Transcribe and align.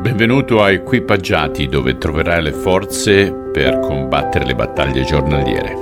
Benvenuto 0.00 0.62
a 0.62 0.70
Equipaggiati 0.70 1.66
dove 1.66 1.98
troverai 1.98 2.42
le 2.42 2.52
forze 2.52 3.30
per 3.52 3.80
combattere 3.80 4.46
le 4.46 4.54
battaglie 4.54 5.04
giornaliere. 5.04 5.76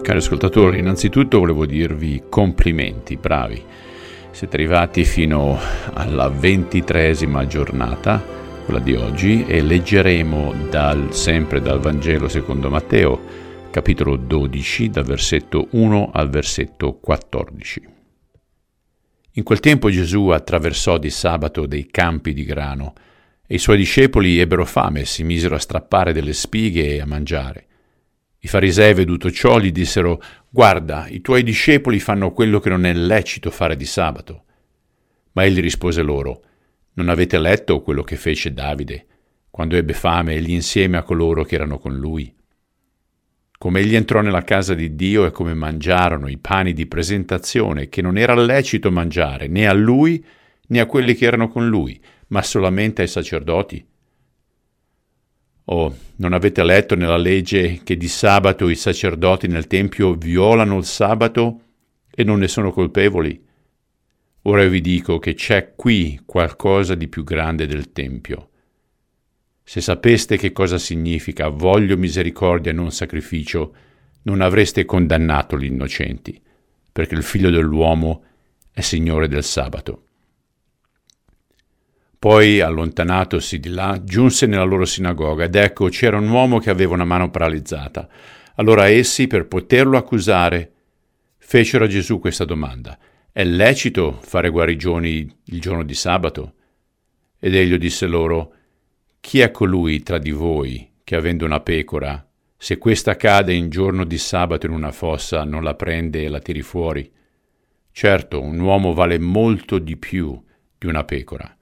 Cari 0.00 0.16
ascoltatori, 0.16 0.78
innanzitutto 0.78 1.40
volevo 1.40 1.66
dirvi 1.66 2.22
complimenti, 2.30 3.18
bravi. 3.18 3.62
Siete 4.30 4.56
arrivati 4.56 5.04
fino 5.04 5.58
alla 5.92 6.30
ventitresima 6.30 7.46
giornata, 7.46 8.24
quella 8.64 8.80
di 8.80 8.94
oggi, 8.94 9.44
e 9.46 9.60
leggeremo 9.60 10.54
dal, 10.70 11.08
sempre 11.12 11.60
dal 11.60 11.80
Vangelo 11.80 12.28
secondo 12.28 12.70
Matteo, 12.70 13.20
capitolo 13.70 14.16
12, 14.16 14.88
dal 14.88 15.04
versetto 15.04 15.66
1 15.72 16.12
al 16.14 16.30
versetto 16.30 16.94
14. 16.94 17.96
In 19.38 19.44
quel 19.44 19.60
tempo 19.60 19.88
Gesù 19.88 20.30
attraversò 20.30 20.98
di 20.98 21.10
sabato 21.10 21.64
dei 21.64 21.86
campi 21.86 22.32
di 22.32 22.42
grano 22.42 22.92
e 23.46 23.54
i 23.54 23.58
suoi 23.58 23.76
discepoli 23.76 24.40
ebbero 24.40 24.64
fame 24.64 25.02
e 25.02 25.04
si 25.04 25.22
misero 25.22 25.54
a 25.54 25.60
strappare 25.60 26.12
delle 26.12 26.32
spighe 26.32 26.96
e 26.96 27.00
a 27.00 27.06
mangiare. 27.06 27.66
I 28.40 28.48
farisei, 28.48 28.94
veduto 28.94 29.30
ciò, 29.30 29.60
gli 29.60 29.70
dissero, 29.70 30.20
Guarda, 30.48 31.06
i 31.06 31.20
tuoi 31.20 31.44
discepoli 31.44 32.00
fanno 32.00 32.32
quello 32.32 32.58
che 32.58 32.68
non 32.68 32.84
è 32.84 32.92
lecito 32.92 33.52
fare 33.52 33.76
di 33.76 33.84
sabato. 33.84 34.42
Ma 35.34 35.44
egli 35.44 35.60
rispose 35.60 36.02
loro, 36.02 36.42
Non 36.94 37.08
avete 37.08 37.38
letto 37.38 37.80
quello 37.80 38.02
che 38.02 38.16
fece 38.16 38.52
Davide, 38.52 39.06
quando 39.50 39.76
ebbe 39.76 39.92
fame 39.92 40.34
egli 40.34 40.50
insieme 40.50 40.96
a 40.96 41.04
coloro 41.04 41.44
che 41.44 41.54
erano 41.54 41.78
con 41.78 41.96
lui? 41.96 42.34
Come 43.58 43.80
egli 43.80 43.96
entrò 43.96 44.20
nella 44.20 44.44
casa 44.44 44.72
di 44.74 44.94
Dio 44.94 45.26
e 45.26 45.32
come 45.32 45.52
mangiarono 45.52 46.28
i 46.28 46.38
pani 46.38 46.72
di 46.72 46.86
presentazione 46.86 47.88
che 47.88 48.00
non 48.00 48.16
era 48.16 48.34
lecito 48.34 48.92
mangiare 48.92 49.48
né 49.48 49.66
a 49.66 49.72
lui 49.72 50.24
né 50.68 50.80
a 50.80 50.86
quelli 50.86 51.14
che 51.14 51.26
erano 51.26 51.48
con 51.48 51.66
lui, 51.66 52.00
ma 52.28 52.40
solamente 52.42 53.02
ai 53.02 53.08
sacerdoti. 53.08 53.84
Oh, 55.70 55.96
non 56.16 56.32
avete 56.32 56.62
letto 56.62 56.94
nella 56.94 57.16
legge 57.16 57.80
che 57.82 57.96
di 57.96 58.08
sabato 58.08 58.68
i 58.68 58.76
sacerdoti 58.76 59.48
nel 59.48 59.66
Tempio 59.66 60.14
violano 60.14 60.78
il 60.78 60.84
sabato 60.84 61.60
e 62.14 62.22
non 62.22 62.38
ne 62.38 62.48
sono 62.48 62.70
colpevoli? 62.70 63.44
Ora 64.42 64.64
vi 64.66 64.80
dico 64.80 65.18
che 65.18 65.34
c'è 65.34 65.74
qui 65.74 66.20
qualcosa 66.24 66.94
di 66.94 67.08
più 67.08 67.24
grande 67.24 67.66
del 67.66 67.92
Tempio. 67.92 68.50
Se 69.68 69.82
sapeste 69.82 70.38
che 70.38 70.50
cosa 70.50 70.78
significa 70.78 71.48
voglio 71.48 71.98
misericordia 71.98 72.70
e 72.70 72.74
non 72.74 72.90
sacrificio, 72.90 73.74
non 74.22 74.40
avreste 74.40 74.86
condannato 74.86 75.58
gli 75.58 75.66
innocenti, 75.66 76.40
perché 76.90 77.14
il 77.14 77.22
figlio 77.22 77.50
dell'uomo 77.50 78.24
è 78.72 78.80
Signore 78.80 79.28
del 79.28 79.44
sabato. 79.44 80.04
Poi, 82.18 82.60
allontanatosi 82.60 83.60
di 83.60 83.68
là, 83.68 84.00
giunse 84.02 84.46
nella 84.46 84.64
loro 84.64 84.86
sinagoga 84.86 85.44
ed 85.44 85.54
ecco 85.54 85.90
c'era 85.90 86.16
un 86.16 86.30
uomo 86.30 86.60
che 86.60 86.70
aveva 86.70 86.94
una 86.94 87.04
mano 87.04 87.28
paralizzata. 87.28 88.08
Allora 88.54 88.88
essi, 88.88 89.26
per 89.26 89.48
poterlo 89.48 89.98
accusare, 89.98 90.72
fecero 91.36 91.84
a 91.84 91.88
Gesù 91.88 92.20
questa 92.20 92.46
domanda. 92.46 92.98
È 93.30 93.44
lecito 93.44 94.18
fare 94.22 94.48
guarigioni 94.48 95.30
il 95.44 95.60
giorno 95.60 95.82
di 95.82 95.92
sabato? 95.92 96.54
Ed 97.38 97.54
egli 97.54 97.76
disse 97.76 98.06
loro, 98.06 98.54
chi 99.28 99.40
è 99.40 99.50
colui 99.50 100.02
tra 100.02 100.16
di 100.16 100.30
voi 100.30 100.90
che 101.04 101.14
avendo 101.14 101.44
una 101.44 101.60
pecora, 101.60 102.26
se 102.56 102.78
questa 102.78 103.14
cade 103.16 103.52
in 103.52 103.68
giorno 103.68 104.04
di 104.04 104.16
sabato 104.16 104.64
in 104.64 104.72
una 104.72 104.90
fossa, 104.90 105.44
non 105.44 105.62
la 105.62 105.74
prende 105.74 106.24
e 106.24 106.28
la 106.28 106.40
tiri 106.40 106.62
fuori? 106.62 107.12
Certo, 107.92 108.40
un 108.40 108.58
uomo 108.58 108.94
vale 108.94 109.18
molto 109.18 109.78
di 109.78 109.98
più 109.98 110.42
di 110.78 110.86
una 110.86 111.04
pecora. 111.04 111.54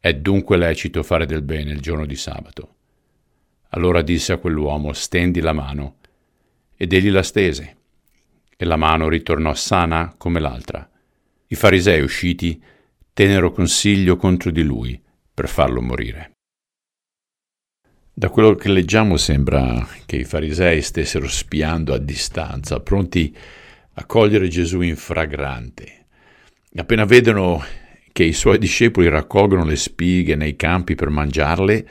È 0.00 0.14
dunque 0.14 0.56
lecito 0.56 1.02
fare 1.02 1.26
del 1.26 1.42
bene 1.42 1.72
il 1.72 1.80
giorno 1.82 2.06
di 2.06 2.16
sabato. 2.16 2.76
Allora 3.72 4.00
disse 4.00 4.32
a 4.32 4.38
quell'uomo, 4.38 4.94
stendi 4.94 5.40
la 5.40 5.52
mano. 5.52 5.96
Ed 6.74 6.94
egli 6.94 7.10
la 7.10 7.22
stese, 7.22 7.76
e 8.56 8.64
la 8.64 8.76
mano 8.76 9.10
ritornò 9.10 9.52
sana 9.52 10.14
come 10.16 10.40
l'altra. 10.40 10.90
I 11.48 11.54
farisei 11.54 12.00
usciti 12.00 12.64
tennero 13.12 13.52
consiglio 13.52 14.16
contro 14.16 14.50
di 14.50 14.62
lui 14.62 14.98
per 15.34 15.50
farlo 15.50 15.82
morire. 15.82 16.30
Da 18.14 18.28
quello 18.28 18.54
che 18.56 18.68
leggiamo 18.68 19.16
sembra 19.16 19.88
che 20.04 20.16
i 20.16 20.24
farisei 20.24 20.82
stessero 20.82 21.26
spiando 21.26 21.94
a 21.94 21.98
distanza, 21.98 22.78
pronti 22.80 23.34
a 23.94 24.04
cogliere 24.04 24.48
Gesù 24.48 24.82
in 24.82 24.96
fragrante. 24.96 26.04
Appena 26.76 27.06
vedono 27.06 27.64
che 28.12 28.24
i 28.24 28.34
suoi 28.34 28.58
discepoli 28.58 29.08
raccolgono 29.08 29.64
le 29.64 29.76
spighe 29.76 30.36
nei 30.36 30.56
campi 30.56 30.94
per 30.94 31.08
mangiarle, 31.08 31.88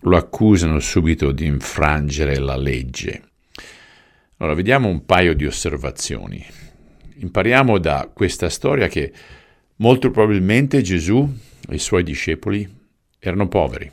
lo 0.00 0.16
accusano 0.18 0.78
subito 0.78 1.32
di 1.32 1.46
infrangere 1.46 2.38
la 2.38 2.56
legge. 2.56 3.22
Allora, 4.36 4.54
vediamo 4.54 4.88
un 4.88 5.06
paio 5.06 5.34
di 5.34 5.46
osservazioni. 5.46 6.44
Impariamo 7.14 7.78
da 7.78 8.10
questa 8.12 8.50
storia 8.50 8.88
che 8.88 9.10
molto 9.76 10.10
probabilmente 10.10 10.82
Gesù 10.82 11.26
e 11.66 11.74
i 11.74 11.78
suoi 11.78 12.02
discepoli 12.02 12.68
erano 13.18 13.48
poveri. 13.48 13.90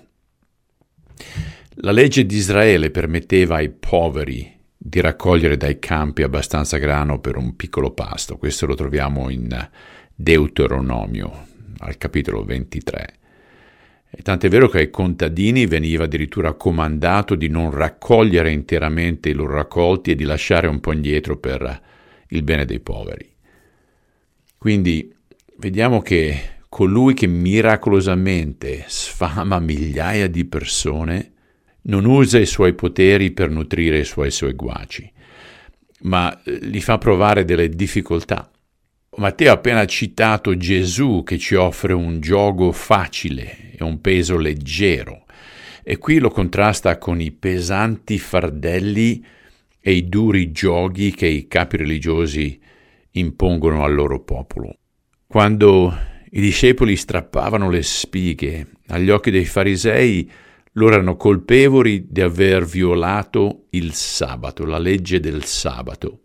La 1.86 1.92
legge 1.92 2.26
di 2.26 2.38
Israele 2.38 2.92
permetteva 2.92 3.56
ai 3.56 3.70
poveri 3.70 4.50
di 4.78 5.02
raccogliere 5.02 5.58
dai 5.58 5.80
campi 5.80 6.24
abbastanza 6.24 6.78
grano 6.78 7.20
per 7.20 7.36
un 7.36 7.58
piccolo 7.58 7.92
pasto. 7.92 8.38
Questo 8.38 8.66
lo 8.66 8.74
troviamo 8.74 9.30
in 9.30 9.50
Deuteronomio, 10.16 11.46
al 11.80 11.98
capitolo 11.98 12.46
23. 12.46 13.14
E 14.10 14.22
tant'è 14.22 14.48
vero 14.48 14.70
che 14.70 14.78
ai 14.78 14.90
contadini 14.90 15.66
veniva 15.66 16.06
addirittura 16.06 16.54
comandato 16.54 17.36
di 17.36 17.50
non 17.50 17.70
raccogliere 17.70 18.50
interamente 18.50 19.28
i 19.28 19.34
loro 19.34 19.56
raccolti 19.56 20.12
e 20.12 20.16
di 20.16 20.24
lasciare 20.24 20.68
un 20.68 20.80
po' 20.80 20.94
indietro 20.94 21.36
per 21.36 21.82
il 22.30 22.44
bene 22.44 22.64
dei 22.64 22.80
poveri. 22.80 23.30
Quindi 24.58 25.14
vediamo 25.58 26.02
che 26.02 26.60
colui 26.70 27.14
che 27.14 27.28
miracolosamente 27.28 28.86
sfama 28.88 29.60
migliaia 29.60 30.30
di 30.30 30.46
persone 30.46 31.32
non 31.84 32.06
usa 32.06 32.40
i 32.40 32.46
suoi 32.46 32.74
poteri 32.74 33.32
per 33.32 33.50
nutrire 33.50 34.00
i 34.00 34.06
suoi 34.06 34.32
seguaci, 34.32 35.12
ma 36.02 36.42
eh, 36.44 36.60
li 36.62 36.82
fa 36.82 36.98
provare 36.98 37.46
delle 37.46 37.70
difficoltà. 37.70 38.50
Matteo 39.16 39.52
ha 39.52 39.56
appena 39.56 39.86
citato 39.86 40.58
Gesù 40.58 41.24
che 41.24 41.38
ci 41.38 41.56
offre 41.56 41.94
un 41.94 42.20
gioco 42.20 42.72
facile 42.72 43.72
e 43.78 43.84
un 43.84 44.02
peso 44.02 44.38
leggero, 44.38 45.26
e 45.84 45.98
qui 45.98 46.18
lo 46.18 46.30
contrasta 46.30 46.98
con 46.98 47.20
i 47.20 47.32
pesanti 47.32 48.18
fardelli 48.18 49.24
e 49.80 49.92
i 49.92 50.08
duri 50.08 50.52
giochi 50.52 51.12
che 51.12 51.28
i 51.28 51.48
capi 51.48 51.78
religiosi 51.78 52.60
impongono 53.12 53.84
al 53.84 53.94
loro 53.94 54.22
popolo. 54.22 54.78
Quando 55.28 55.96
i 56.32 56.40
discepoli 56.42 56.96
strappavano 56.96 57.70
le 57.70 57.84
spighe 57.84 58.68
agli 58.88 59.10
occhi 59.10 59.30
dei 59.30 59.46
farisei, 59.46 60.32
loro 60.74 60.94
erano 60.94 61.16
colpevoli 61.16 62.08
di 62.10 62.22
aver 62.22 62.66
violato 62.66 63.66
il 63.72 63.94
sabato, 63.94 64.66
la 64.66 64.78
legge 64.78 65.20
del 65.20 65.44
sabato. 65.44 66.20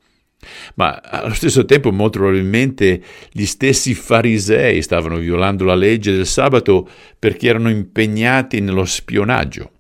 Ma 0.77 1.01
allo 1.01 1.35
stesso 1.35 1.65
tempo 1.65 1.91
molto 1.91 2.19
probabilmente 2.19 3.03
gli 3.33 3.45
stessi 3.45 3.95
farisei 3.95 4.83
stavano 4.83 5.17
violando 5.17 5.65
la 5.65 5.75
legge 5.75 6.13
del 6.13 6.27
sabato 6.27 6.89
perché 7.19 7.49
erano 7.49 7.71
impegnati 7.71 8.61
nello 8.61 8.85
spionaggio. 8.85 9.73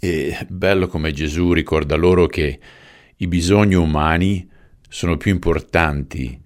E 0.00 0.36
bello 0.48 0.88
come 0.88 1.12
Gesù 1.12 1.52
ricorda 1.52 1.96
loro 1.96 2.26
che 2.26 2.58
i 3.16 3.26
bisogni 3.26 3.74
umani 3.74 4.48
sono 4.88 5.16
più 5.16 5.32
importanti 5.32 6.40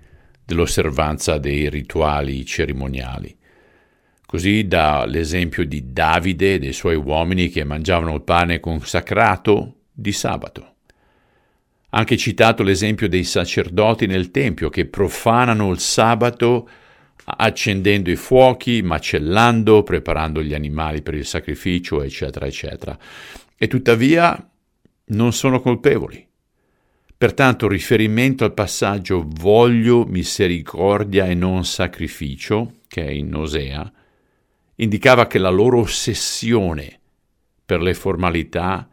dell'osservanza 0.44 1.38
dei 1.38 1.68
rituali 1.68 2.44
cerimoniali. 2.44 3.36
Così 4.32 4.66
dà 4.66 5.04
l'esempio 5.04 5.62
di 5.66 5.92
Davide 5.92 6.54
e 6.54 6.58
dei 6.58 6.72
suoi 6.72 6.94
uomini 6.94 7.50
che 7.50 7.64
mangiavano 7.64 8.14
il 8.14 8.22
pane 8.22 8.60
consacrato 8.60 9.80
di 9.92 10.10
sabato. 10.10 10.76
Anche 11.90 12.16
citato 12.16 12.62
l'esempio 12.62 13.10
dei 13.10 13.24
sacerdoti 13.24 14.06
nel 14.06 14.30
Tempio 14.30 14.70
che 14.70 14.86
profanano 14.86 15.70
il 15.70 15.80
sabato 15.80 16.66
accendendo 17.26 18.10
i 18.10 18.16
fuochi, 18.16 18.80
macellando, 18.80 19.82
preparando 19.82 20.42
gli 20.42 20.54
animali 20.54 21.02
per 21.02 21.12
il 21.12 21.26
sacrificio, 21.26 22.02
eccetera, 22.02 22.46
eccetera. 22.46 22.98
E 23.54 23.68
tuttavia 23.68 24.50
non 25.08 25.34
sono 25.34 25.60
colpevoli. 25.60 26.26
Pertanto 27.18 27.68
riferimento 27.68 28.46
al 28.46 28.54
passaggio 28.54 29.26
voglio 29.28 30.06
misericordia 30.06 31.26
e 31.26 31.34
non 31.34 31.66
sacrificio, 31.66 32.76
che 32.88 33.04
è 33.04 33.10
in 33.10 33.34
Osea, 33.34 33.92
indicava 34.76 35.26
che 35.26 35.38
la 35.38 35.50
loro 35.50 35.80
ossessione 35.80 37.00
per 37.64 37.80
le 37.80 37.94
formalità 37.94 38.88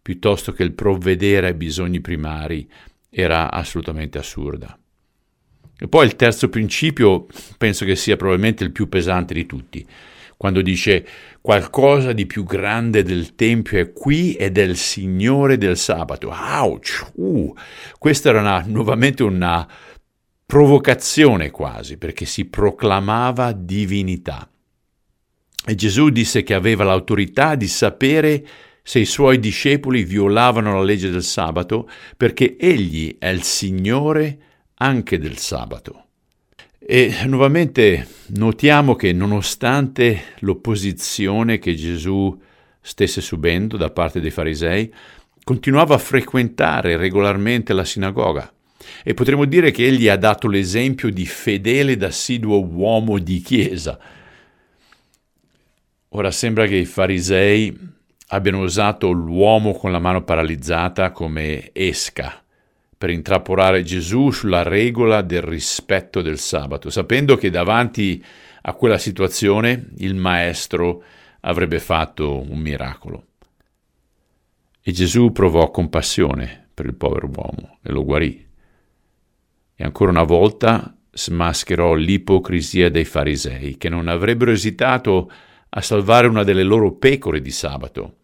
piuttosto 0.00 0.52
che 0.52 0.62
il 0.62 0.72
provvedere 0.72 1.48
ai 1.48 1.54
bisogni 1.54 2.00
primari 2.00 2.68
era 3.08 3.50
assolutamente 3.50 4.18
assurda. 4.18 4.76
E 5.78 5.88
poi 5.88 6.06
il 6.06 6.16
terzo 6.16 6.48
principio 6.48 7.26
penso 7.58 7.84
che 7.84 7.96
sia 7.96 8.16
probabilmente 8.16 8.64
il 8.64 8.72
più 8.72 8.88
pesante 8.88 9.34
di 9.34 9.46
tutti, 9.46 9.86
quando 10.36 10.60
dice 10.60 11.06
qualcosa 11.40 12.12
di 12.12 12.26
più 12.26 12.44
grande 12.44 13.02
del 13.02 13.34
Tempio 13.36 13.78
è 13.78 13.92
qui 13.92 14.34
ed 14.34 14.58
è 14.58 14.62
il 14.62 14.76
Signore 14.76 15.56
del 15.56 15.76
sabato. 15.76 16.30
Ouch! 16.30 17.12
Uh, 17.14 17.54
questa 17.98 18.30
era 18.30 18.40
una, 18.40 18.64
nuovamente 18.66 19.22
una 19.22 19.68
provocazione 20.44 21.50
quasi, 21.50 21.96
perché 21.96 22.24
si 22.24 22.44
proclamava 22.46 23.52
divinità. 23.52 24.51
E 25.64 25.74
Gesù 25.74 26.10
disse 26.10 26.42
che 26.42 26.54
aveva 26.54 26.84
l'autorità 26.84 27.54
di 27.54 27.68
sapere 27.68 28.46
se 28.82 28.98
i 28.98 29.04
suoi 29.04 29.38
discepoli 29.38 30.02
violavano 30.02 30.74
la 30.74 30.82
legge 30.82 31.08
del 31.08 31.22
sabato, 31.22 31.88
perché 32.16 32.56
egli 32.58 33.16
è 33.18 33.28
il 33.28 33.42
Signore 33.42 34.38
anche 34.74 35.18
del 35.18 35.38
sabato. 35.38 36.06
E 36.78 37.14
nuovamente 37.26 38.08
notiamo 38.28 38.96
che 38.96 39.12
nonostante 39.12 40.34
l'opposizione 40.40 41.58
che 41.58 41.76
Gesù 41.76 42.36
stesse 42.80 43.20
subendo 43.20 43.76
da 43.76 43.90
parte 43.90 44.20
dei 44.20 44.32
farisei, 44.32 44.92
continuava 45.44 45.94
a 45.94 45.98
frequentare 45.98 46.96
regolarmente 46.96 47.72
la 47.72 47.84
sinagoga. 47.84 48.52
E 49.04 49.14
potremmo 49.14 49.44
dire 49.44 49.70
che 49.70 49.86
egli 49.86 50.08
ha 50.08 50.16
dato 50.16 50.48
l'esempio 50.48 51.08
di 51.10 51.24
fedele 51.24 51.92
ed 51.92 52.02
assiduo 52.02 52.60
uomo 52.64 53.18
di 53.18 53.40
chiesa. 53.40 53.98
Ora 56.14 56.30
sembra 56.30 56.66
che 56.66 56.76
i 56.76 56.84
farisei 56.84 57.74
abbiano 58.28 58.60
usato 58.60 59.10
l'uomo 59.10 59.72
con 59.72 59.90
la 59.90 59.98
mano 59.98 60.22
paralizzata 60.22 61.10
come 61.10 61.70
esca 61.72 62.42
per 62.98 63.08
intrappolare 63.08 63.82
Gesù 63.82 64.30
sulla 64.30 64.62
regola 64.62 65.22
del 65.22 65.40
rispetto 65.40 66.20
del 66.20 66.38
sabato, 66.38 66.90
sapendo 66.90 67.36
che 67.36 67.48
davanti 67.48 68.22
a 68.62 68.74
quella 68.74 68.98
situazione 68.98 69.88
il 69.98 70.14
Maestro 70.14 71.02
avrebbe 71.40 71.80
fatto 71.80 72.42
un 72.42 72.58
miracolo. 72.58 73.26
E 74.82 74.92
Gesù 74.92 75.32
provò 75.32 75.70
compassione 75.70 76.68
per 76.74 76.84
il 76.84 76.94
povero 76.94 77.30
uomo 77.34 77.78
e 77.82 77.90
lo 77.90 78.04
guarì. 78.04 78.46
E 79.74 79.82
ancora 79.82 80.10
una 80.10 80.24
volta 80.24 80.94
smascherò 81.10 81.94
l'ipocrisia 81.94 82.90
dei 82.90 83.06
farisei, 83.06 83.78
che 83.78 83.88
non 83.88 84.08
avrebbero 84.08 84.50
esitato 84.50 85.30
a 85.74 85.80
salvare 85.80 86.26
una 86.26 86.42
delle 86.42 86.62
loro 86.62 86.92
pecore 86.92 87.40
di 87.40 87.50
sabato, 87.50 88.16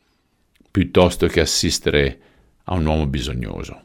piuttosto 0.71 1.27
che 1.29 1.41
assistere 1.41 2.21
a 2.65 2.75
un 2.75 2.85
uomo 2.85 3.07
bisognoso. 3.07 3.85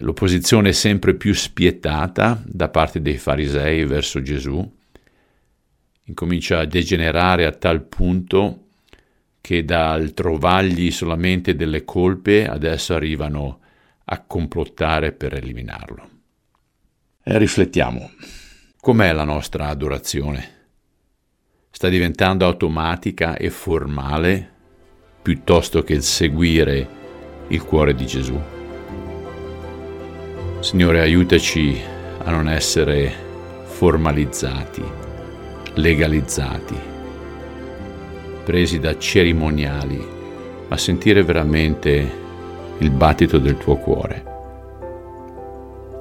L'opposizione 0.00 0.72
sempre 0.72 1.14
più 1.14 1.34
spietata 1.34 2.42
da 2.44 2.68
parte 2.68 3.00
dei 3.00 3.16
farisei 3.16 3.84
verso 3.84 4.20
Gesù 4.20 4.80
incomincia 6.04 6.58
a 6.58 6.64
degenerare 6.66 7.46
a 7.46 7.52
tal 7.52 7.82
punto 7.82 8.66
che 9.40 9.64
dal 9.64 10.12
trovargli 10.12 10.90
solamente 10.90 11.54
delle 11.54 11.84
colpe 11.84 12.46
adesso 12.46 12.94
arrivano 12.94 13.60
a 14.04 14.20
complottare 14.20 15.12
per 15.12 15.34
eliminarlo. 15.34 16.08
E 17.22 17.38
riflettiamo, 17.38 18.10
com'è 18.80 19.12
la 19.12 19.24
nostra 19.24 19.68
adorazione? 19.68 20.61
Sta 21.74 21.88
diventando 21.88 22.44
automatica 22.44 23.34
e 23.34 23.48
formale 23.48 24.50
piuttosto 25.22 25.82
che 25.82 25.94
il 25.94 26.02
seguire 26.02 26.86
il 27.48 27.64
cuore 27.64 27.94
di 27.94 28.06
Gesù? 28.06 28.38
Signore, 30.60 31.00
aiutaci 31.00 31.80
a 32.22 32.30
non 32.30 32.48
essere 32.50 33.10
formalizzati, 33.64 34.84
legalizzati, 35.74 36.76
presi 38.44 38.78
da 38.78 38.96
cerimoniali, 38.98 40.06
ma 40.68 40.76
sentire 40.76 41.24
veramente 41.24 42.20
il 42.78 42.90
battito 42.90 43.38
del 43.38 43.56
tuo 43.56 43.76
cuore 43.76 44.30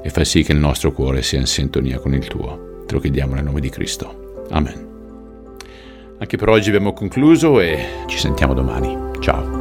e 0.03 0.09
fai 0.09 0.25
sì 0.25 0.43
che 0.43 0.51
il 0.51 0.57
nostro 0.57 0.91
cuore 0.91 1.21
sia 1.21 1.39
in 1.39 1.47
sintonia 1.47 1.97
con 1.99 2.13
il 2.13 2.27
tuo. 2.27 2.83
Te 2.85 2.93
lo 2.93 2.99
chiediamo 2.99 3.35
nel 3.35 3.45
nome 3.45 3.61
di 3.61 3.69
Cristo. 3.69 4.47
Amen. 4.49 4.90
Anche 6.21 6.37
per 6.37 6.49
oggi 6.49 6.67
abbiamo 6.69 6.93
concluso 6.93 7.59
e 7.59 8.03
ci 8.05 8.19
sentiamo 8.19 8.53
domani. 8.53 8.95
Ciao. 9.21 9.60